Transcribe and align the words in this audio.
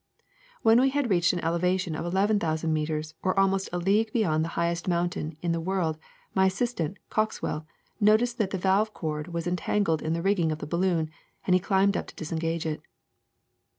'When 0.63 0.81
we 0.81 0.89
had 0.89 1.11
reached 1.11 1.31
an 1.31 1.41
altitude 1.41 1.95
of 1.95 2.03
eleven 2.05 2.39
thou 2.39 2.55
sand 2.55 2.73
meters, 2.73 3.13
or 3.21 3.39
almost 3.39 3.69
a 3.71 3.77
league 3.77 4.11
beyond 4.11 4.43
the 4.43 4.47
highest 4.57 4.87
mountain 4.87 5.37
in 5.43 5.51
the 5.51 5.61
world, 5.61 5.99
my 6.33 6.47
assistant, 6.47 6.97
Coxwell, 7.11 7.67
noticed 7.99 8.39
that 8.39 8.49
the 8.49 8.57
valve 8.57 8.95
cord 8.95 9.27
was 9.27 9.45
entangled 9.45 10.01
in 10.01 10.13
the 10.13 10.23
rigging 10.23 10.51
of 10.51 10.57
the 10.57 10.65
balloon, 10.65 11.11
and 11.45 11.53
he 11.53 11.59
climbed 11.59 11.95
up 11.95 12.07
to 12.07 12.15
disengage 12.15 12.65
it. 12.65 12.81